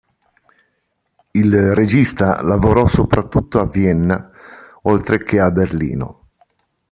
Il 1.29 1.75
regista 1.75 2.41
lavorò 2.41 2.87
soprattutto 2.87 3.59
a 3.59 3.67
Vienna, 3.67 4.31
oltre 4.85 5.21
che 5.21 5.39
a 5.39 5.51
Berlino. 5.51 6.29